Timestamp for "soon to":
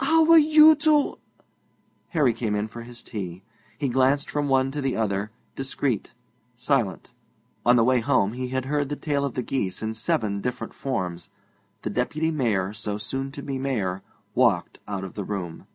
12.98-13.42